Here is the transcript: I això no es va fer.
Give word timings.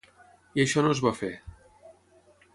I 0.59 0.63
això 0.63 0.83
no 0.85 0.95
es 0.95 1.03
va 1.07 1.13
fer. 1.19 1.31